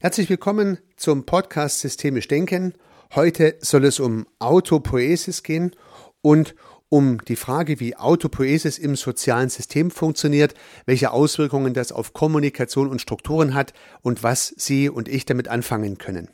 [0.00, 2.74] Herzlich willkommen zum Podcast Systemisch Denken.
[3.16, 5.74] Heute soll es um Autopoesis gehen
[6.22, 6.54] und
[6.88, 10.54] um die Frage, wie Autopoesis im sozialen System funktioniert,
[10.86, 15.98] welche Auswirkungen das auf Kommunikation und Strukturen hat und was Sie und ich damit anfangen
[15.98, 16.28] können.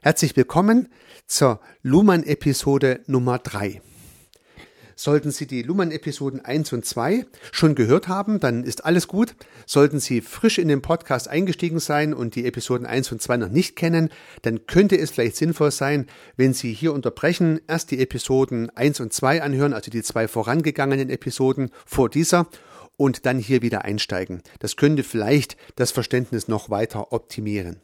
[0.00, 0.88] Herzlich willkommen
[1.26, 3.82] zur Luhmann-Episode Nummer drei.
[5.00, 9.36] Sollten Sie die Luhmann-Episoden 1 und 2 schon gehört haben, dann ist alles gut.
[9.64, 13.48] Sollten Sie frisch in den Podcast eingestiegen sein und die Episoden 1 und 2 noch
[13.48, 14.08] nicht kennen,
[14.42, 19.12] dann könnte es vielleicht sinnvoll sein, wenn Sie hier unterbrechen, erst die Episoden 1 und
[19.12, 22.48] 2 anhören, also die zwei vorangegangenen Episoden vor dieser
[22.96, 24.42] und dann hier wieder einsteigen.
[24.58, 27.80] Das könnte vielleicht das Verständnis noch weiter optimieren.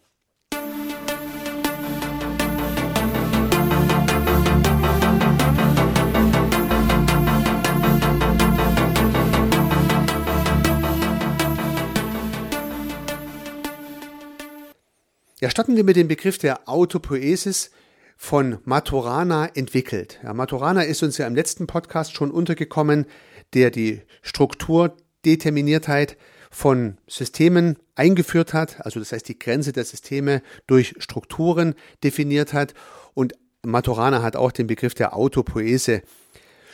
[15.44, 17.70] Ja, starten wir mit dem Begriff der Autopoesis
[18.16, 20.18] von Maturana entwickelt.
[20.22, 23.04] Ja, Maturana ist uns ja im letzten Podcast schon untergekommen,
[23.52, 26.16] der die Strukturdeterminiertheit
[26.50, 32.72] von Systemen eingeführt hat, also das heißt die Grenze der Systeme durch Strukturen definiert hat
[33.12, 36.00] und Maturana hat auch den Begriff der Autopoese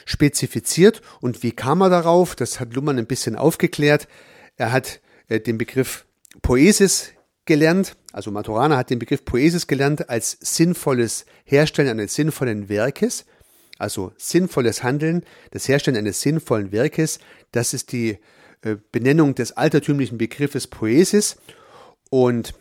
[0.04, 2.36] spezifiziert und wie kam er darauf?
[2.36, 4.06] Das hat Luhmann ein bisschen aufgeklärt.
[4.54, 6.06] Er hat äh, den Begriff
[6.40, 7.14] Poesis
[7.46, 13.24] gelernt, also Maturana hat den Begriff Poesis gelernt als sinnvolles Herstellen eines sinnvollen Werkes,
[13.78, 17.18] also sinnvolles Handeln, das Herstellen eines sinnvollen Werkes,
[17.52, 18.18] das ist die
[18.62, 21.36] äh, Benennung des altertümlichen Begriffes Poesis
[22.10, 22.54] und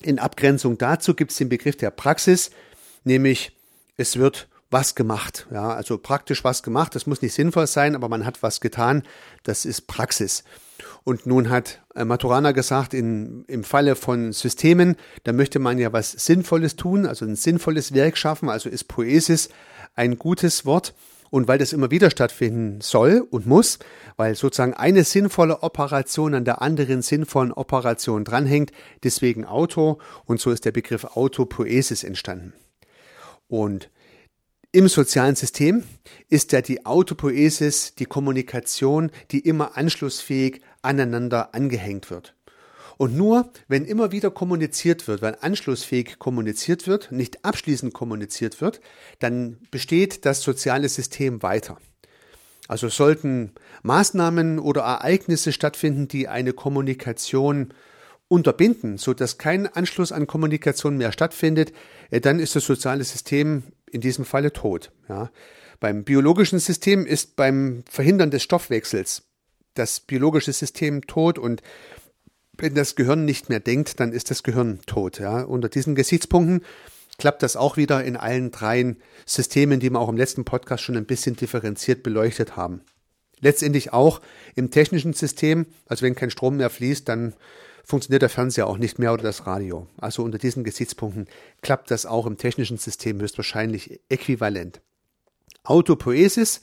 [0.00, 2.50] in Abgrenzung dazu gibt es den Begriff der Praxis,
[3.04, 3.56] nämlich
[3.96, 5.46] es wird was gemacht.
[5.50, 6.94] Ja, also praktisch was gemacht.
[6.94, 9.02] Das muss nicht sinnvoll sein, aber man hat was getan.
[9.42, 10.44] Das ist Praxis.
[11.08, 15.90] Und nun hat äh, Maturana gesagt, in, im Falle von Systemen, da möchte man ja
[15.90, 19.48] was Sinnvolles tun, also ein sinnvolles Werk schaffen, also ist Poesis
[19.94, 20.92] ein gutes Wort.
[21.30, 23.78] Und weil das immer wieder stattfinden soll und muss,
[24.18, 28.70] weil sozusagen eine sinnvolle Operation an der anderen sinnvollen Operation dranhängt,
[29.02, 32.52] deswegen Auto und so ist der Begriff Autopoesis entstanden.
[33.48, 33.88] Und
[34.72, 35.82] im sozialen System
[36.28, 42.34] ist ja die Autopoesis die Kommunikation, die immer anschlussfähig aneinander angehängt wird.
[42.98, 48.80] Und nur wenn immer wieder kommuniziert wird, wenn anschlussfähig kommuniziert wird, nicht abschließend kommuniziert wird,
[49.20, 51.78] dann besteht das soziale System weiter.
[52.66, 53.52] Also sollten
[53.82, 57.72] Maßnahmen oder Ereignisse stattfinden, die eine Kommunikation
[58.26, 61.72] unterbinden, so dass kein Anschluss an Kommunikation mehr stattfindet,
[62.10, 63.62] äh, dann ist das soziale System
[63.92, 64.92] in diesem Falle tot.
[65.08, 65.30] Ja.
[65.80, 69.22] Beim biologischen System ist beim Verhindern des Stoffwechsels
[69.74, 71.62] das biologische System tot und
[72.60, 75.20] wenn das Gehirn nicht mehr denkt, dann ist das Gehirn tot.
[75.20, 75.42] Ja.
[75.42, 76.62] Unter diesen Gesichtspunkten
[77.18, 80.96] klappt das auch wieder in allen dreien Systemen, die wir auch im letzten Podcast schon
[80.96, 82.82] ein bisschen differenziert beleuchtet haben.
[83.40, 84.20] Letztendlich auch
[84.56, 87.34] im technischen System, also wenn kein Strom mehr fließt, dann
[87.88, 89.86] funktioniert der Fernseher auch nicht mehr oder das Radio.
[89.96, 91.26] Also unter diesen Gesichtspunkten
[91.62, 94.82] klappt das auch im technischen System höchstwahrscheinlich äquivalent.
[95.64, 96.60] Autopoesis,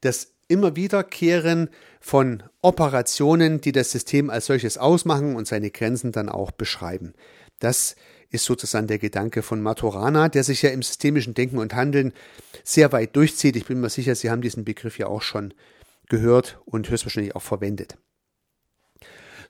[0.00, 1.70] das immer wiederkehren
[2.00, 7.14] von Operationen, die das System als solches ausmachen und seine Grenzen dann auch beschreiben.
[7.58, 7.96] Das
[8.30, 12.12] ist sozusagen der Gedanke von Maturana, der sich ja im systemischen Denken und Handeln
[12.62, 13.56] sehr weit durchzieht.
[13.56, 15.52] Ich bin mir sicher, Sie haben diesen Begriff ja auch schon
[16.08, 17.96] gehört und höchstwahrscheinlich auch verwendet.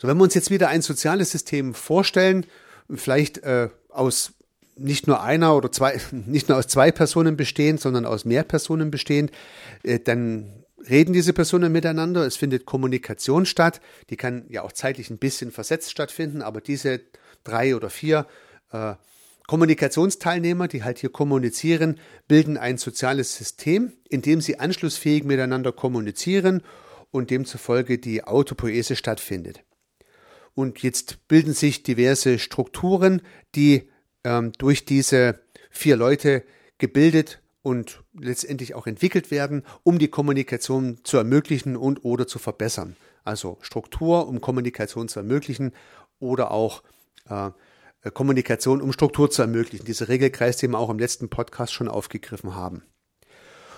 [0.01, 2.47] So, wenn wir uns jetzt wieder ein soziales System vorstellen,
[2.95, 4.33] vielleicht äh, aus
[4.75, 8.91] nicht nur einer oder zwei, nicht nur aus zwei Personen bestehend, sondern aus mehr Personen
[8.91, 9.31] bestehend,
[9.83, 12.25] äh, dann reden diese Personen miteinander.
[12.25, 13.83] Es findet Kommunikation statt.
[14.09, 17.03] Die kann ja auch zeitlich ein bisschen versetzt stattfinden, aber diese
[17.45, 18.27] drei oder vier
[18.73, 18.95] äh,
[19.49, 26.63] Kommunikationsteilnehmer, die halt hier kommunizieren, bilden ein soziales System, in dem sie anschlussfähig miteinander kommunizieren
[27.11, 29.63] und demzufolge die Autopoese stattfindet.
[30.61, 33.23] Und jetzt bilden sich diverse Strukturen,
[33.55, 33.89] die
[34.25, 35.41] ähm, durch diese
[35.71, 36.45] vier Leute
[36.77, 42.95] gebildet und letztendlich auch entwickelt werden, um die Kommunikation zu ermöglichen und oder zu verbessern.
[43.25, 45.73] Also Struktur, um Kommunikation zu ermöglichen
[46.19, 46.83] oder auch
[47.31, 47.53] äh,
[48.13, 49.87] Kommunikation, um Struktur zu ermöglichen.
[49.87, 52.83] Dieser Regelkreis, den wir auch im letzten Podcast schon aufgegriffen haben.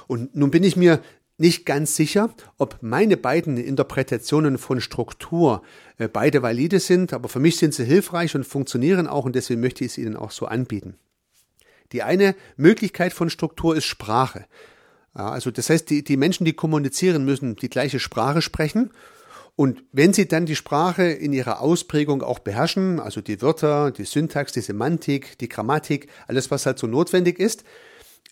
[0.09, 1.01] Und nun bin ich mir
[1.43, 5.63] nicht ganz sicher, ob meine beiden Interpretationen von Struktur
[5.99, 9.61] äh, beide valide sind, aber für mich sind sie hilfreich und funktionieren auch und deswegen
[9.61, 10.95] möchte ich es Ihnen auch so anbieten.
[11.91, 14.47] Die eine Möglichkeit von Struktur ist Sprache.
[15.15, 18.91] Also das heißt, die, die Menschen, die kommunizieren, müssen die gleiche Sprache sprechen
[19.55, 24.05] Und wenn Sie dann die Sprache in ihrer Ausprägung auch beherrschen, also die Wörter, die
[24.05, 27.65] Syntax, die Semantik, die Grammatik, alles, was halt so notwendig ist,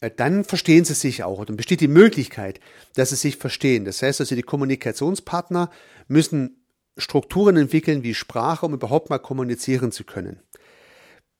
[0.09, 1.39] dann verstehen Sie sich auch.
[1.39, 2.61] Und dann besteht die Möglichkeit,
[2.95, 3.85] dass Sie sich verstehen.
[3.85, 5.71] Das heißt also, die Kommunikationspartner
[6.09, 6.57] müssen
[6.97, 10.41] Strukturen entwickeln wie Sprache, um überhaupt mal kommunizieren zu können.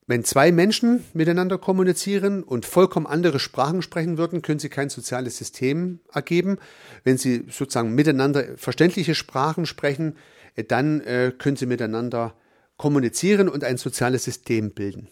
[0.07, 5.37] Wenn zwei Menschen miteinander kommunizieren und vollkommen andere Sprachen sprechen würden, können sie kein soziales
[5.37, 6.57] System ergeben.
[7.03, 10.17] Wenn sie sozusagen miteinander verständliche Sprachen sprechen,
[10.55, 12.35] äh, dann äh, können sie miteinander
[12.77, 15.07] kommunizieren und ein soziales System bilden.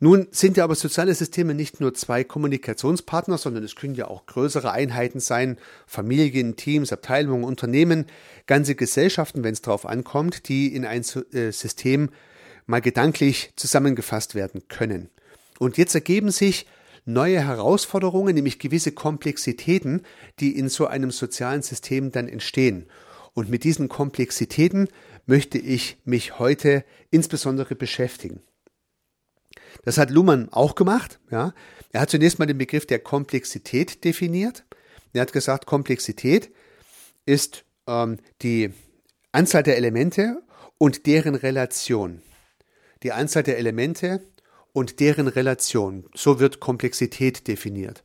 [0.00, 4.26] Nun sind ja aber soziale Systeme nicht nur zwei Kommunikationspartner, sondern es können ja auch
[4.26, 8.06] größere Einheiten sein, Familien, Teams, Abteilungen, Unternehmen,
[8.46, 11.02] ganze Gesellschaften, wenn es darauf ankommt, die in ein
[11.32, 12.10] äh, System
[12.66, 15.08] mal gedanklich zusammengefasst werden können.
[15.58, 16.66] Und jetzt ergeben sich
[17.04, 20.02] neue Herausforderungen, nämlich gewisse Komplexitäten,
[20.40, 22.86] die in so einem sozialen System dann entstehen.
[23.34, 24.88] Und mit diesen Komplexitäten
[25.26, 28.40] möchte ich mich heute insbesondere beschäftigen.
[29.84, 31.18] Das hat Luhmann auch gemacht.
[31.30, 31.54] Ja.
[31.92, 34.64] Er hat zunächst mal den Begriff der Komplexität definiert.
[35.12, 36.50] Er hat gesagt, Komplexität
[37.26, 38.72] ist ähm, die
[39.32, 40.42] Anzahl der Elemente
[40.78, 42.22] und deren Relation
[43.02, 44.22] die Anzahl der Elemente
[44.72, 46.04] und deren Relation.
[46.14, 48.04] So wird Komplexität definiert.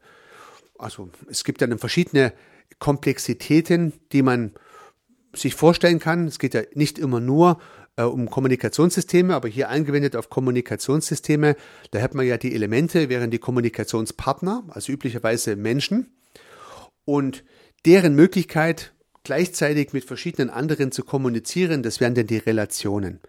[0.78, 2.34] Also es gibt dann verschiedene
[2.80, 4.54] Komplexitäten, die man
[5.34, 6.28] sich vorstellen kann.
[6.28, 7.60] Es geht ja nicht immer nur
[7.98, 11.56] äh, um Kommunikationssysteme, aber hier angewendet auf Kommunikationssysteme,
[11.92, 16.16] da hat man ja die Elemente, während die Kommunikationspartner, also üblicherweise Menschen,
[17.04, 17.44] und
[17.86, 23.20] deren Möglichkeit gleichzeitig mit verschiedenen anderen zu kommunizieren, das wären dann die Relationen.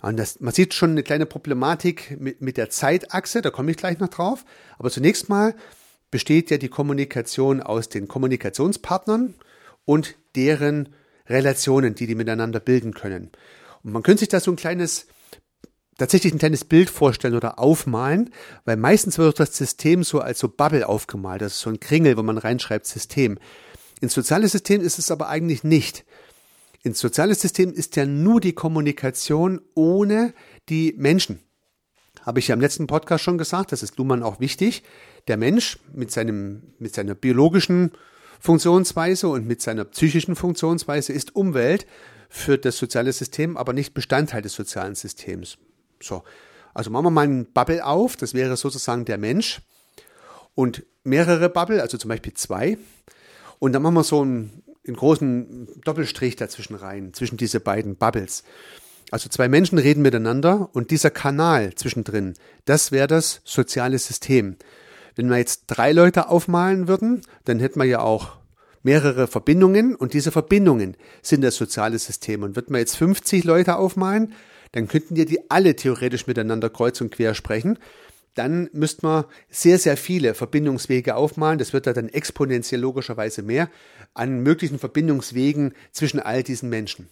[0.00, 3.76] Und das, man sieht schon eine kleine Problematik mit, mit der Zeitachse, da komme ich
[3.76, 4.44] gleich noch drauf.
[4.78, 5.54] Aber zunächst mal
[6.10, 9.34] besteht ja die Kommunikation aus den Kommunikationspartnern
[9.84, 10.88] und deren
[11.28, 13.30] Relationen, die die miteinander bilden können.
[13.82, 15.06] Und man könnte sich da so ein kleines,
[15.98, 18.30] tatsächlich ein kleines Bild vorstellen oder aufmalen,
[18.64, 21.42] weil meistens wird das System so als so Bubble aufgemalt.
[21.42, 23.38] Das ist so ein Kringel, wo man reinschreibt System.
[24.00, 26.04] Ins soziale System ist es aber eigentlich nicht.
[26.82, 30.34] Ins soziale System ist ja nur die Kommunikation ohne
[30.68, 31.38] die Menschen.
[32.22, 34.82] Habe ich ja im letzten Podcast schon gesagt, das ist Luhmann auch wichtig.
[35.28, 37.92] Der Mensch mit seinem, mit seiner biologischen
[38.42, 41.86] Funktionsweise und mit seiner psychischen Funktionsweise ist Umwelt
[42.28, 45.58] für das soziale System, aber nicht Bestandteil des sozialen Systems.
[46.02, 46.22] So.
[46.74, 49.60] Also machen wir mal einen Bubble auf, das wäre sozusagen der Mensch
[50.54, 52.78] und mehrere Bubble, also zum Beispiel zwei.
[53.58, 58.42] Und dann machen wir so ein einen großen Doppelstrich dazwischen rein, zwischen diese beiden Bubbles.
[59.10, 62.34] Also zwei Menschen reden miteinander und dieser Kanal zwischendrin,
[62.64, 64.56] das wäre das soziale System.
[65.14, 68.36] Wenn wir jetzt drei Leute aufmalen würden, dann hätten wir ja auch
[68.82, 72.42] mehrere Verbindungen und diese Verbindungen sind das soziale System.
[72.42, 74.32] Und würden wir jetzt 50 Leute aufmalen,
[74.72, 77.78] dann könnten die, die alle theoretisch miteinander kreuz und quer sprechen
[78.34, 81.58] dann müsste man sehr, sehr viele Verbindungswege aufmalen.
[81.58, 83.68] Das wird da dann exponentiell logischerweise mehr
[84.14, 87.08] an möglichen Verbindungswegen zwischen all diesen Menschen.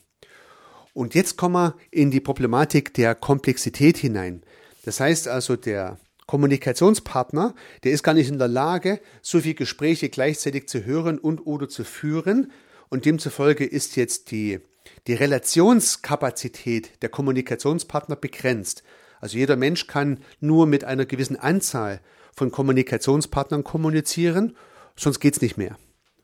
[0.93, 4.43] Und jetzt kommen wir in die Problematik der Komplexität hinein.
[4.85, 5.99] Das heißt also, der
[6.31, 11.44] Kommunikationspartner, der ist gar nicht in der Lage, so viele Gespräche gleichzeitig zu hören und
[11.44, 12.53] oder zu führen.
[12.88, 14.61] Und demzufolge ist jetzt die,
[15.09, 18.85] die Relationskapazität der Kommunikationspartner begrenzt.
[19.19, 22.01] Also jeder Mensch kann nur mit einer gewissen Anzahl
[22.32, 24.56] von Kommunikationspartnern kommunizieren,
[24.94, 25.79] sonst geht's nicht mehr.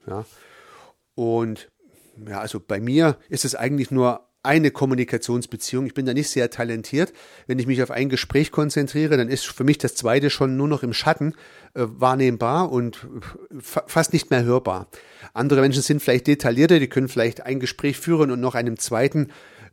[0.06, 0.25] Ja.
[1.16, 1.68] Und
[2.28, 5.86] ja, also bei mir ist es eigentlich nur eine Kommunikationsbeziehung.
[5.86, 7.12] Ich bin da nicht sehr talentiert.
[7.46, 10.68] Wenn ich mich auf ein Gespräch konzentriere, dann ist für mich das zweite schon nur
[10.68, 11.34] noch im Schatten
[11.74, 13.06] äh, wahrnehmbar und
[13.60, 14.88] fast nicht mehr hörbar.
[15.34, 19.28] Andere Menschen sind vielleicht detaillierter, die können vielleicht ein Gespräch führen und noch einem zweiten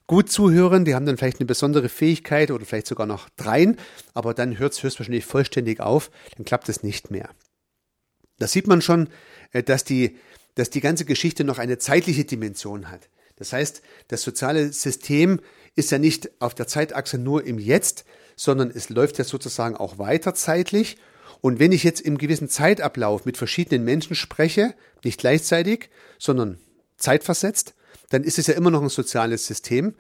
[0.07, 3.77] gut zuhören, die haben dann vielleicht eine besondere Fähigkeit oder vielleicht sogar noch dreien,
[4.13, 7.29] aber dann hört es höchstwahrscheinlich vollständig auf, dann klappt es nicht mehr.
[8.39, 9.09] Da sieht man schon,
[9.51, 10.17] äh, dass die,
[10.55, 13.09] dass die ganze Geschichte noch eine zeitliche Dimension hat.
[13.35, 15.39] Das heißt, das soziale System
[15.75, 19.97] ist ja nicht auf der Zeitachse nur im Jetzt, sondern es läuft ja sozusagen auch
[19.97, 20.97] weiter zeitlich.
[21.41, 26.57] Und wenn ich jetzt im gewissen Zeitablauf mit verschiedenen Menschen spreche, nicht gleichzeitig, sondern
[26.97, 27.73] zeitversetzt,
[28.09, 29.95] dann ist es ja immer noch ein soziales System.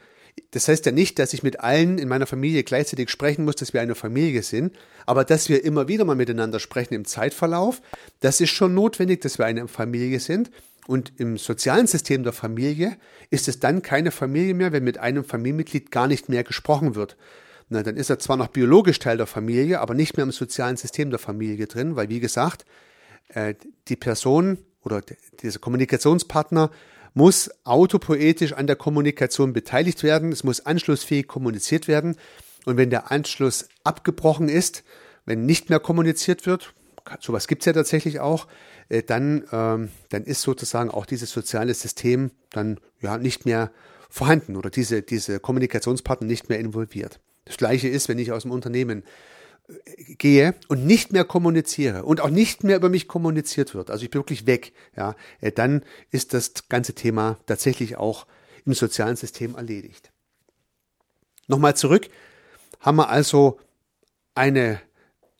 [0.51, 3.73] Das heißt ja nicht, dass ich mit allen in meiner Familie gleichzeitig sprechen muss, dass
[3.73, 4.75] wir eine Familie sind,
[5.05, 7.81] aber dass wir immer wieder mal miteinander sprechen im Zeitverlauf,
[8.19, 10.51] das ist schon notwendig, dass wir eine Familie sind.
[10.85, 12.97] Und im sozialen System der Familie
[13.29, 17.15] ist es dann keine Familie mehr, wenn mit einem Familienmitglied gar nicht mehr gesprochen wird.
[17.69, 20.77] Na, dann ist er zwar noch biologisch Teil der Familie, aber nicht mehr im sozialen
[20.77, 22.65] System der Familie drin, weil wie gesagt,
[23.29, 23.55] äh,
[23.87, 25.01] die Person oder
[25.41, 26.69] dieser Kommunikationspartner
[27.13, 30.31] muss autopoetisch an der Kommunikation beteiligt werden.
[30.31, 32.15] Es muss anschlussfähig kommuniziert werden.
[32.65, 34.83] Und wenn der Anschluss abgebrochen ist,
[35.25, 36.73] wenn nicht mehr kommuniziert wird,
[37.19, 38.47] sowas gibt es ja tatsächlich auch,
[38.89, 43.71] äh, dann, ähm, dann ist sozusagen auch dieses soziale System dann ja nicht mehr
[44.09, 47.19] vorhanden oder diese, diese Kommunikationspartner nicht mehr involviert.
[47.45, 49.03] Das gleiche ist, wenn ich aus dem Unternehmen
[50.17, 54.09] gehe und nicht mehr kommuniziere und auch nicht mehr über mich kommuniziert wird, also ich
[54.09, 58.27] bin wirklich weg, ja, äh, dann ist das ganze Thema tatsächlich auch
[58.65, 60.11] im sozialen System erledigt.
[61.47, 62.09] Nochmal zurück,
[62.79, 63.59] haben wir also
[64.35, 64.81] eine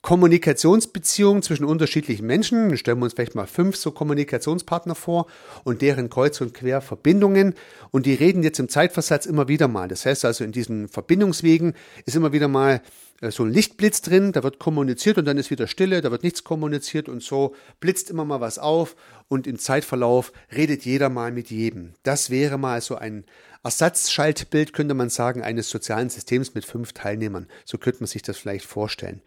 [0.04, 2.76] Kommunikationsbeziehungen zwischen unterschiedlichen Menschen.
[2.76, 5.26] Stellen wir uns vielleicht mal fünf so Kommunikationspartner vor
[5.64, 7.54] und deren Kreuz- und Querverbindungen.
[7.90, 9.88] Und die reden jetzt im Zeitversatz immer wieder mal.
[9.88, 11.72] Das heißt also, in diesen Verbindungswegen
[12.04, 12.82] ist immer wieder mal
[13.20, 16.44] so ein Lichtblitz drin, da wird kommuniziert und dann ist wieder Stille, da wird nichts
[16.44, 18.96] kommuniziert und so blitzt immer mal was auf
[19.28, 21.94] und im Zeitverlauf redet jeder mal mit jedem.
[22.02, 23.24] Das wäre mal so ein
[23.62, 27.46] Ersatzschaltbild, könnte man sagen, eines sozialen Systems mit fünf Teilnehmern.
[27.64, 29.22] So könnte man sich das vielleicht vorstellen.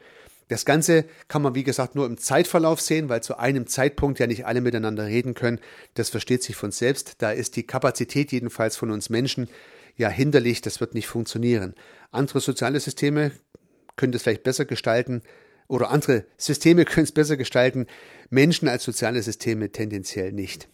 [0.50, 4.27] Das Ganze kann man, wie gesagt, nur im Zeitverlauf sehen, weil zu einem Zeitpunkt ja
[4.27, 5.60] nicht alle miteinander reden können.
[5.96, 7.15] Das versteht sich von selbst.
[7.22, 9.50] Da ist die Kapazität jedenfalls von uns Menschen
[9.98, 10.62] ja hinderlich.
[10.62, 11.74] Das wird nicht funktionieren.
[12.12, 13.32] Andere soziale Systeme
[13.97, 15.21] können das vielleicht besser gestalten
[15.67, 17.87] oder andere Systeme können es besser gestalten.
[18.29, 20.69] Menschen als soziale Systeme tendenziell nicht.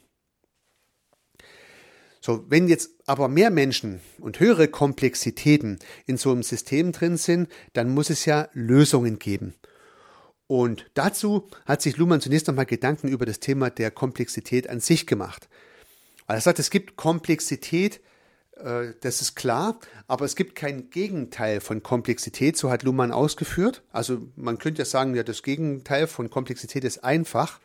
[2.21, 7.49] So, wenn jetzt aber mehr Menschen und höhere Komplexitäten in so einem System drin sind,
[7.73, 9.55] dann muss es ja Lösungen geben.
[10.47, 15.05] Und dazu hat sich Luhmann zunächst einmal Gedanken über das Thema der Komplexität an sich
[15.05, 15.49] gemacht.
[16.27, 17.99] er sagt, es gibt Komplexität,
[18.55, 23.81] das ist klar, aber es gibt kein Gegenteil von Komplexität, so hat Luhmann ausgeführt.
[23.91, 27.59] Also man könnte ja sagen, ja, das Gegenteil von Komplexität ist einfach,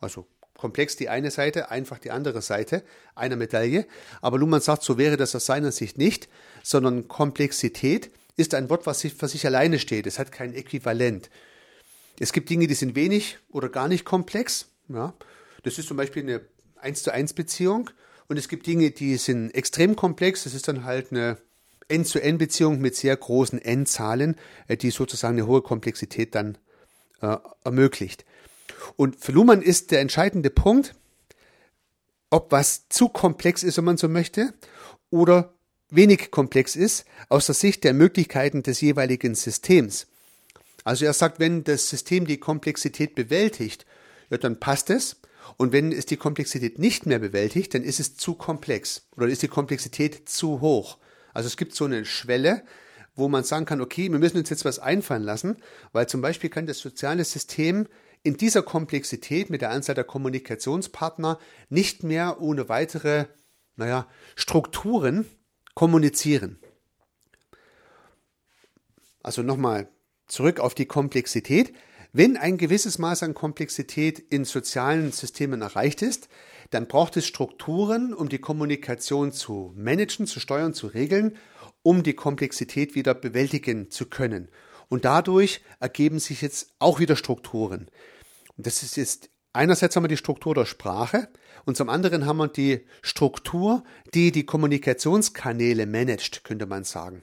[0.00, 0.26] also
[0.60, 2.82] komplex die eine Seite, einfach die andere Seite
[3.14, 3.86] einer Medaille.
[4.20, 6.28] Aber Luhmann sagt, so wäre das aus seiner Sicht nicht,
[6.62, 10.06] sondern Komplexität ist ein Wort, was für sich alleine steht.
[10.06, 11.30] Es hat kein Äquivalent.
[12.18, 14.68] Es gibt Dinge, die sind wenig oder gar nicht komplex.
[14.88, 15.14] Ja.
[15.62, 16.40] Das ist zum Beispiel eine
[16.80, 17.90] 1 zu 1 Beziehung.
[18.30, 20.44] Und es gibt Dinge, die sind extrem komplex.
[20.44, 21.38] Das ist dann halt eine
[21.88, 24.36] N-zu-N-Beziehung mit sehr großen N-Zahlen,
[24.68, 26.56] äh, die sozusagen eine hohe Komplexität dann
[27.22, 28.24] äh, ermöglicht.
[28.94, 30.94] Und für Luhmann ist der entscheidende Punkt,
[32.30, 34.54] ob was zu komplex ist, wenn man so möchte,
[35.10, 35.52] oder
[35.88, 40.06] wenig komplex ist, aus der Sicht der Möglichkeiten des jeweiligen Systems.
[40.84, 43.86] Also er sagt, wenn das System die Komplexität bewältigt,
[44.30, 45.16] ja, dann passt es.
[45.56, 49.42] Und wenn es die Komplexität nicht mehr bewältigt, dann ist es zu komplex oder ist
[49.42, 50.98] die Komplexität zu hoch.
[51.32, 52.62] Also es gibt so eine Schwelle,
[53.14, 55.56] wo man sagen kann, okay, wir müssen uns jetzt was einfallen lassen,
[55.92, 57.86] weil zum Beispiel kann das soziale System
[58.22, 63.26] in dieser Komplexität mit der Anzahl der Kommunikationspartner nicht mehr ohne weitere,
[63.76, 64.06] naja,
[64.36, 65.26] Strukturen
[65.74, 66.58] kommunizieren.
[69.22, 69.88] Also nochmal
[70.26, 71.74] zurück auf die Komplexität.
[72.12, 76.28] Wenn ein gewisses Maß an Komplexität in sozialen Systemen erreicht ist,
[76.70, 81.36] dann braucht es Strukturen, um die Kommunikation zu managen, zu steuern, zu regeln,
[81.82, 84.48] um die Komplexität wieder bewältigen zu können.
[84.88, 87.88] Und dadurch ergeben sich jetzt auch wieder Strukturen.
[88.56, 91.28] Und das ist jetzt, einerseits haben wir die Struktur der Sprache
[91.64, 97.22] und zum anderen haben wir die Struktur, die die Kommunikationskanäle managt, könnte man sagen.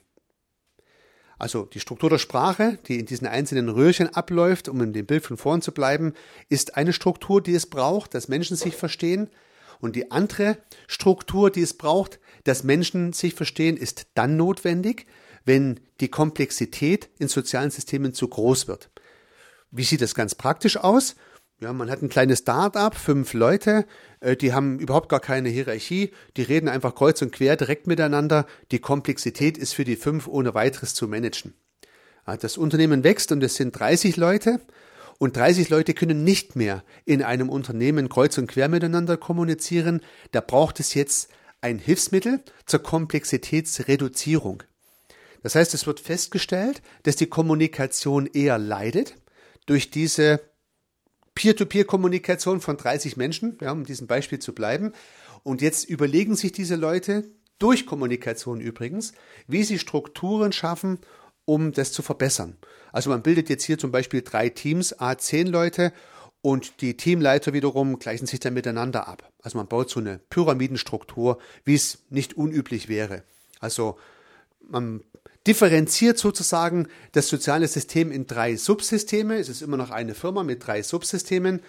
[1.39, 5.23] Also die Struktur der Sprache, die in diesen einzelnen Röhrchen abläuft, um in dem Bild
[5.23, 6.13] von vorn zu bleiben,
[6.49, 9.29] ist eine Struktur, die es braucht, dass Menschen sich verstehen.
[9.79, 15.05] Und die andere Struktur, die es braucht, dass Menschen sich verstehen, ist dann notwendig,
[15.45, 18.89] wenn die Komplexität in sozialen Systemen zu groß wird.
[19.69, 21.15] Wie sieht das ganz praktisch aus?
[21.59, 23.87] Ja, man hat ein kleines Start-up, fünf Leute,
[24.19, 28.45] äh, die haben überhaupt gar keine Hierarchie, die reden einfach kreuz und quer direkt miteinander.
[28.71, 31.55] Die Komplexität ist für die fünf ohne weiteres zu managen.
[32.41, 34.59] Das Unternehmen wächst und es sind 30 Leute
[35.17, 40.01] und 30 Leute können nicht mehr in einem Unternehmen kreuz und quer miteinander kommunizieren.
[40.33, 44.63] Da braucht es jetzt ein Hilfsmittel zur Komplexitätsreduzierung.
[45.41, 49.15] Das heißt, es wird festgestellt, dass die Kommunikation eher leidet
[49.65, 50.41] durch diese
[51.37, 54.93] Peer-to-Peer-Kommunikation von 30 Menschen, ja, um diesem Beispiel zu bleiben.
[55.43, 57.29] Und jetzt überlegen sich diese Leute,
[57.59, 59.13] durch Kommunikation übrigens,
[59.45, 60.97] wie sie Strukturen schaffen,
[61.45, 62.57] um das zu verbessern.
[62.91, 65.93] Also man bildet jetzt hier zum Beispiel drei Teams, a zehn Leute
[66.41, 69.31] und die Teamleiter wiederum gleichen sich dann miteinander ab.
[69.43, 73.21] Also man baut so eine Pyramidenstruktur, wie es nicht unüblich wäre.
[73.59, 73.99] Also
[74.67, 75.03] man
[75.47, 79.37] differenziert sozusagen das soziale System in drei Subsysteme.
[79.37, 81.61] Es ist immer noch eine Firma mit drei Subsystemen.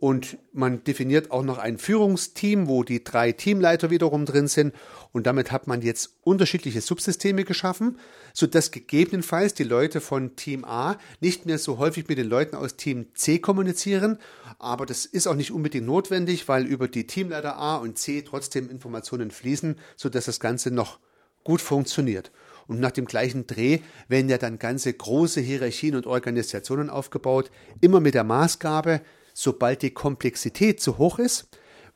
[0.00, 4.74] und man definiert auch noch ein Führungsteam, wo die drei Teamleiter wiederum drin sind.
[5.12, 7.98] Und damit hat man jetzt unterschiedliche Subsysteme geschaffen,
[8.34, 12.76] sodass gegebenenfalls die Leute von Team A nicht mehr so häufig mit den Leuten aus
[12.76, 14.18] Team C kommunizieren.
[14.58, 18.68] Aber das ist auch nicht unbedingt notwendig, weil über die Teamleiter A und C trotzdem
[18.68, 20.98] Informationen fließen, sodass das Ganze noch
[21.44, 22.30] gut funktioniert.
[22.66, 28.00] Und nach dem gleichen Dreh werden ja dann ganze große Hierarchien und Organisationen aufgebaut, immer
[28.00, 29.00] mit der Maßgabe,
[29.34, 31.48] sobald die Komplexität zu hoch ist,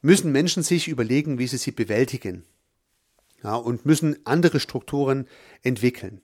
[0.03, 2.45] müssen Menschen sich überlegen, wie sie sie bewältigen.
[3.43, 5.29] Ja, und müssen andere Strukturen
[5.63, 6.23] entwickeln.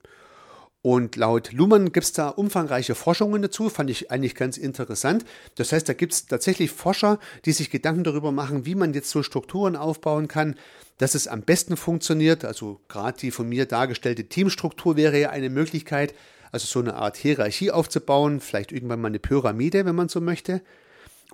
[0.84, 5.24] Und laut Luhmann gibt es da umfangreiche Forschungen dazu, fand ich eigentlich ganz interessant.
[5.54, 9.08] Das heißt, da gibt es tatsächlich Forscher, die sich Gedanken darüber machen, wie man jetzt
[9.08, 10.56] so Strukturen aufbauen kann,
[10.98, 12.44] dass es am besten funktioniert.
[12.44, 16.14] Also gerade die von mir dargestellte Teamstruktur wäre ja eine Möglichkeit,
[16.52, 20.60] also so eine Art Hierarchie aufzubauen, vielleicht irgendwann mal eine Pyramide, wenn man so möchte.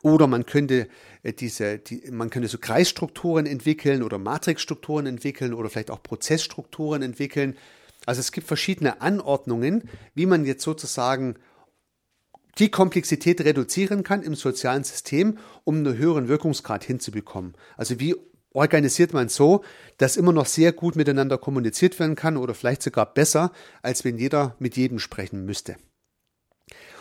[0.02, 0.87] Oder man könnte
[1.25, 7.02] äh, diese, die, man könnte so Kreisstrukturen entwickeln oder Matrixstrukturen entwickeln oder vielleicht auch Prozessstrukturen
[7.02, 7.57] entwickeln.
[8.07, 11.37] Also es gibt verschiedene Anordnungen, wie man jetzt sozusagen
[12.59, 17.54] die Komplexität reduzieren kann im sozialen System, um einen höheren Wirkungsgrad hinzubekommen.
[17.76, 18.16] Also wie
[18.52, 19.64] organisiert man so,
[19.99, 23.52] dass immer noch sehr gut miteinander kommuniziert werden kann oder vielleicht sogar besser,
[23.83, 25.76] als wenn jeder mit jedem sprechen müsste.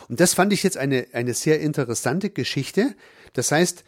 [0.08, 2.94] Und das fand ich jetzt eine, eine sehr interessante Geschichte.
[3.32, 3.84] Das heißt,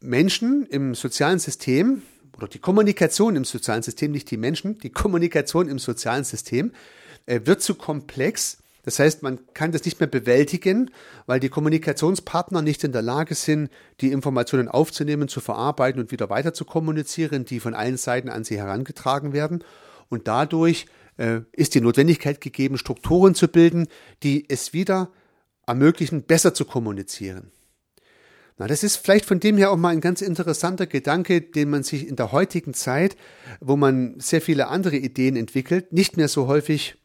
[0.00, 2.02] Menschen im sozialen System
[2.40, 6.72] oder die Kommunikation im sozialen System, nicht die Menschen, die Kommunikation im sozialen System
[7.26, 8.58] äh, wird zu komplex.
[8.82, 10.90] Das heißt, man kann das nicht mehr bewältigen,
[11.26, 13.70] weil die Kommunikationspartner nicht in der Lage sind,
[14.00, 18.42] die Informationen aufzunehmen, zu verarbeiten und wieder weiter zu kommunizieren, die von allen Seiten an
[18.42, 19.62] sie herangetragen werden.
[20.08, 20.86] Und dadurch
[21.18, 23.86] äh, ist die Notwendigkeit gegeben, Strukturen zu bilden,
[24.22, 25.10] die es wieder
[25.66, 27.52] ermöglichen, besser zu kommunizieren.
[28.60, 31.82] Na, das ist vielleicht von dem her auch mal ein ganz interessanter Gedanke, den man
[31.82, 33.16] sich in der heutigen Zeit,
[33.60, 36.96] wo man sehr viele andere Ideen entwickelt, nicht mehr so häufig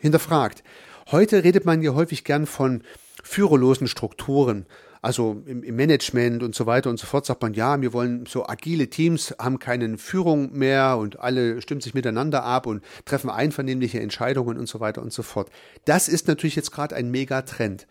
[0.00, 0.64] hinterfragt.
[1.10, 2.84] Heute redet man ja häufig gern von
[3.22, 4.64] führerlosen Strukturen,
[5.02, 8.24] also im, im, Management und so weiter und so fort sagt man, ja, wir wollen
[8.24, 13.28] so agile Teams, haben keine Führung mehr und alle stimmen sich miteinander ab und treffen
[13.28, 15.50] einvernehmliche Entscheidungen und so weiter und so fort.
[15.84, 17.86] Das ist natürlich jetzt gerade ein Megatrend.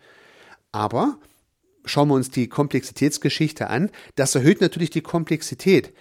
[0.72, 1.20] Aber
[1.84, 3.90] schauen wir uns die Komplexitätsgeschichte an.
[4.16, 5.92] Das erhöht natürlich die Komplexität.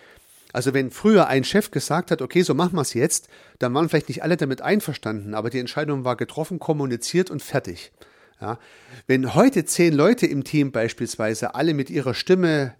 [0.54, 3.28] Also wenn früher ein Chef gesagt hat, okay, so machen wir es jetzt,
[3.60, 7.91] dann waren vielleicht nicht alle damit einverstanden, aber die Entscheidung war getroffen, kommuniziert und fertig.
[8.39, 8.60] Ja,
[9.08, 12.76] wenn heute zehn Leute im Team beispielsweise alle mit ihrer Stimme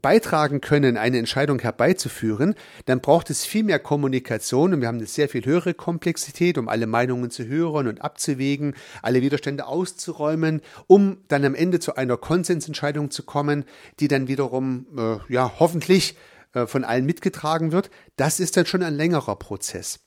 [0.00, 2.54] beitragen können, eine Entscheidung herbeizuführen,
[2.86, 6.68] dann braucht es viel mehr Kommunikation und wir haben eine sehr viel höhere Komplexität, um
[6.68, 12.16] alle Meinungen zu hören und abzuwägen, alle Widerstände auszuräumen, um dann am Ende zu einer
[12.16, 13.64] Konsensentscheidung zu kommen,
[14.00, 16.16] die dann wiederum äh, ja hoffentlich
[16.54, 17.90] äh, von allen mitgetragen wird.
[18.16, 20.00] Das ist dann schon ein längerer Prozess.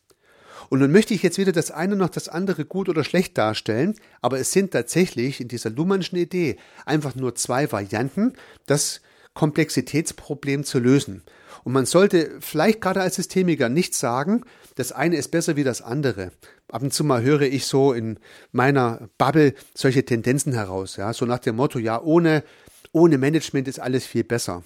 [0.69, 3.95] Und nun möchte ich jetzt weder das eine noch das andere gut oder schlecht darstellen,
[4.21, 8.33] aber es sind tatsächlich in dieser Luhmannschen Idee einfach nur zwei Varianten,
[8.65, 9.01] das
[9.35, 11.21] Komplexitätsproblem zu lösen.
[11.63, 14.43] Und man sollte vielleicht gerade als Systemiker nicht sagen,
[14.75, 16.31] das eine ist besser wie das andere.
[16.69, 18.19] Ab und zu mal höre ich so in
[18.51, 22.43] meiner Bubble solche Tendenzen heraus, ja, so nach dem Motto, ja, ohne,
[22.91, 24.63] ohne Management ist alles viel besser.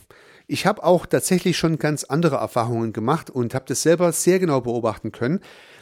[0.47, 4.61] Ich habe auch tatsächlich schon ganz andere Erfahrungen gemacht und habe das selber sehr genau
[4.61, 5.41] beobachten können,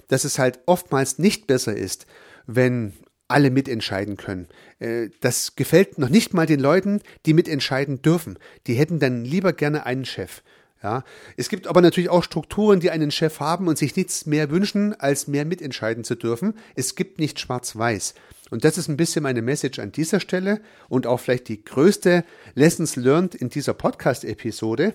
[0.09, 2.05] dass es halt oftmals nicht besser ist,
[2.47, 2.93] wenn
[3.27, 4.47] alle mitentscheiden können.
[4.79, 8.37] Äh, das gefällt noch nicht mal den Leuten, die mitentscheiden dürfen.
[8.67, 10.41] Die hätten dann lieber gerne einen Chef.
[10.83, 11.03] Ja,
[11.37, 14.93] es gibt aber natürlich auch Strukturen, die einen Chef haben und sich nichts mehr wünschen,
[14.99, 16.53] als mehr mitentscheiden zu dürfen.
[16.75, 18.13] Es gibt nicht schwarz-weiß.
[18.51, 22.23] Und das ist ein bisschen meine Message an dieser Stelle und auch vielleicht die größte
[22.53, 24.93] Lessons learned in dieser Podcast-Episode.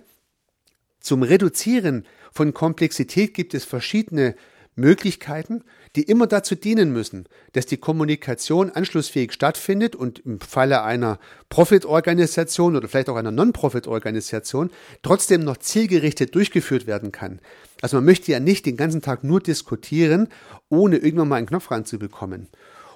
[1.00, 4.36] Zum Reduzieren von Komplexität gibt es verschiedene
[4.74, 5.64] Möglichkeiten,
[5.96, 11.18] die immer dazu dienen müssen, dass die Kommunikation anschlussfähig stattfindet und im Falle einer
[11.50, 14.70] Profit-Organisation oder vielleicht auch einer Non-Profit-Organisation
[15.02, 17.40] trotzdem noch zielgerichtet durchgeführt werden kann.
[17.82, 20.28] Also man möchte ja nicht den ganzen Tag nur diskutieren,
[20.68, 22.48] ohne irgendwann mal einen Knopf ranzubekommen.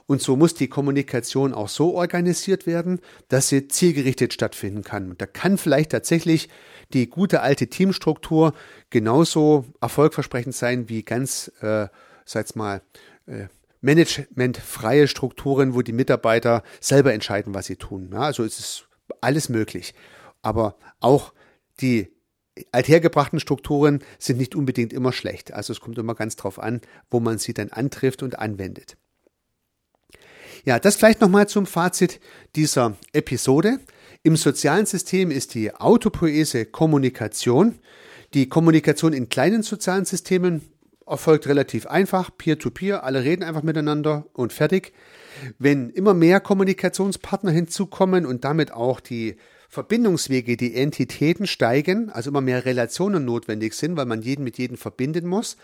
[0.07, 5.11] Und so muss die Kommunikation auch so organisiert werden, dass sie zielgerichtet stattfinden kann.
[5.11, 6.49] Und da kann vielleicht tatsächlich
[6.93, 8.53] die gute alte Teamstruktur
[8.91, 11.89] genauso erfolgversprechend sein wie ganz, äh,
[12.25, 12.83] sag's mal,
[13.27, 13.49] äh,
[13.81, 18.11] managementfreie Strukturen, wo die Mitarbeiter selber entscheiden, was sie tun.
[18.13, 18.89] Ja, also es ist
[19.21, 19.95] alles möglich.
[20.43, 21.33] Aber auch
[21.81, 22.13] die
[22.73, 25.53] althergebrachten Strukturen sind nicht unbedingt immer schlecht.
[25.53, 28.97] Also es kommt immer ganz drauf an, wo man sie dann antrifft und anwendet.
[30.67, 32.19] Ja, das vielleicht nochmal zum Fazit
[32.57, 33.79] dieser Episode.
[34.25, 37.79] Im sozialen System ist die Autopoese Kommunikation.
[38.35, 40.63] Die Kommunikation in kleinen sozialen Systemen
[41.07, 44.93] erfolgt relativ einfach, peer-to-peer, -peer, alle reden einfach miteinander und fertig.
[45.61, 49.37] Wenn immer mehr Kommunikationspartner hinzukommen und damit auch die
[49.69, 54.79] Verbindungswege, die Entitäten steigen, also immer mehr Relationen notwendig sind, weil man jeden mit jedem
[54.79, 55.57] verbinden muss,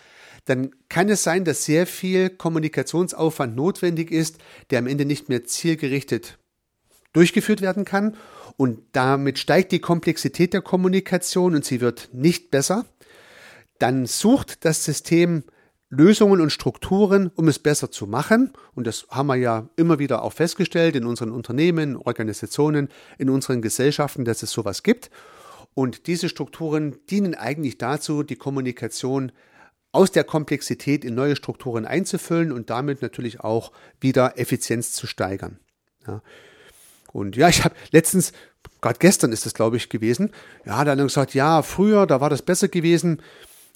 [0.44, 4.38] dann kann es sein, dass sehr viel Kommunikationsaufwand notwendig ist,
[4.70, 6.38] der am Ende nicht mehr zielgerichtet
[7.12, 8.16] durchgeführt werden kann.
[8.57, 12.87] Und damit steigt die Komplexität der Kommunikation und sie wird nicht besser.
[13.78, 15.44] Dann sucht das System
[15.88, 18.52] Lösungen und Strukturen, um es besser zu machen.
[18.74, 23.61] Und das haben wir ja immer wieder auch festgestellt in unseren Unternehmen, Organisationen, in unseren
[23.61, 25.11] Gesellschaften, dass es sowas gibt.
[25.74, 29.33] Und diese Strukturen dienen eigentlich dazu, die Kommunikation
[29.92, 35.59] aus der Komplexität in neue Strukturen einzufüllen und damit natürlich auch wieder Effizienz zu steigern.
[36.07, 36.22] Ja.
[37.12, 38.33] Und ja, ich habe letztens,
[38.81, 40.33] gerade gestern ist das, glaube ich, gewesen,
[40.64, 43.20] ja, dann gesagt, ja, früher, da war das besser gewesen.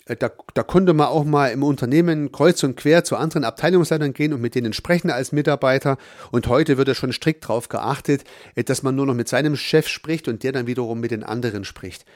[0.07, 4.14] Äh, da, da konnte man auch mal im Unternehmen kreuz und quer zu anderen Abteilungsleitern
[4.14, 5.98] gehen und mit denen sprechen als Mitarbeiter.
[6.31, 8.24] Und heute wird ja schon strikt darauf geachtet,
[8.55, 11.24] äh, dass man nur noch mit seinem Chef spricht und der dann wiederum mit den
[11.24, 12.07] anderen spricht.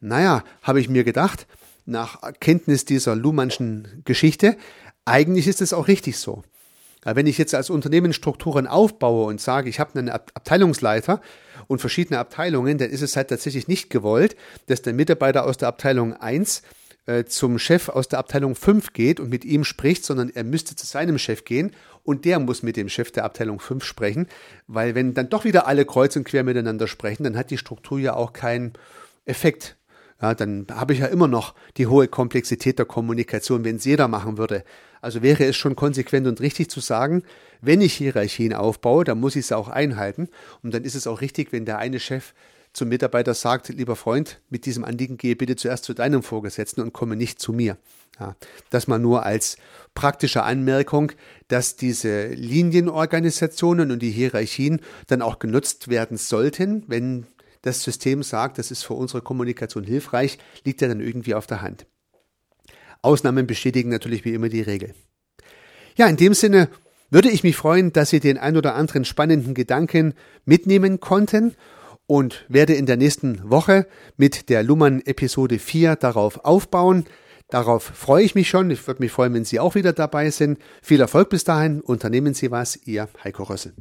[0.00, 1.46] Naja, habe ich mir gedacht,
[1.86, 4.56] nach Kenntnis dieser Luhmannschen Geschichte,
[5.04, 6.42] eigentlich ist es auch richtig so.
[7.04, 11.20] Wenn ich jetzt als Unternehmen Strukturen aufbaue und sage, ich habe einen Abteilungsleiter
[11.66, 15.68] und verschiedene Abteilungen, dann ist es halt tatsächlich nicht gewollt, dass der Mitarbeiter aus der
[15.68, 16.62] Abteilung 1
[17.06, 20.76] äh, zum Chef aus der Abteilung 5 geht und mit ihm spricht, sondern er müsste
[20.76, 24.26] zu seinem Chef gehen und der muss mit dem Chef der Abteilung 5 sprechen,
[24.66, 27.98] weil wenn dann doch wieder alle kreuz und quer miteinander sprechen, dann hat die Struktur
[27.98, 28.72] ja auch keinen
[29.26, 29.76] Effekt.
[30.24, 34.08] Ja, dann habe ich ja immer noch die hohe Komplexität der Kommunikation, wenn es jeder
[34.08, 34.64] machen würde.
[35.02, 37.24] Also wäre es schon konsequent und richtig zu sagen,
[37.60, 40.30] wenn ich Hierarchien aufbaue, dann muss ich sie auch einhalten.
[40.62, 42.32] Und dann ist es auch richtig, wenn der eine Chef
[42.72, 46.94] zum Mitarbeiter sagt, lieber Freund, mit diesem Anliegen gehe bitte zuerst zu deinem Vorgesetzten und
[46.94, 47.76] komme nicht zu mir.
[48.18, 48.34] Ja,
[48.70, 49.58] das mal nur als
[49.94, 51.12] praktische Anmerkung,
[51.48, 57.26] dass diese Linienorganisationen und die Hierarchien dann auch genutzt werden sollten, wenn
[57.64, 61.62] das System sagt, das ist für unsere Kommunikation hilfreich, liegt ja dann irgendwie auf der
[61.62, 61.86] Hand.
[63.02, 64.94] Ausnahmen bestätigen natürlich wie immer die Regel.
[65.96, 66.68] Ja, in dem Sinne
[67.10, 71.54] würde ich mich freuen, dass Sie den ein oder anderen spannenden Gedanken mitnehmen konnten
[72.06, 77.06] und werde in der nächsten Woche mit der Luhmann Episode 4 darauf aufbauen.
[77.48, 78.70] Darauf freue ich mich schon.
[78.70, 80.58] Ich würde mich freuen, wenn Sie auch wieder dabei sind.
[80.82, 81.80] Viel Erfolg bis dahin.
[81.80, 82.76] Unternehmen Sie was.
[82.84, 83.74] Ihr Heiko Rössel.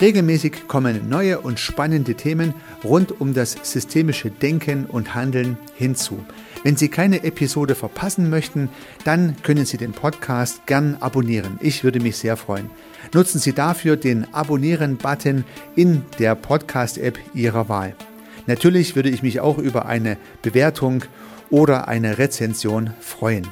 [0.00, 6.24] Regelmäßig kommen neue und spannende Themen rund um das systemische Denken und Handeln hinzu.
[6.62, 8.68] Wenn Sie keine Episode verpassen möchten,
[9.04, 11.58] dann können Sie den Podcast gern abonnieren.
[11.60, 12.70] Ich würde mich sehr freuen.
[13.12, 17.96] Nutzen Sie dafür den Abonnieren-Button in der Podcast-App Ihrer Wahl.
[18.46, 21.04] Natürlich würde ich mich auch über eine Bewertung
[21.50, 23.46] oder eine Rezension freuen.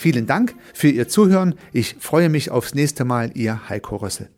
[0.00, 1.56] Vielen Dank für Ihr Zuhören.
[1.74, 4.30] Ich freue mich aufs nächste Mal, Ihr Heiko Rössel.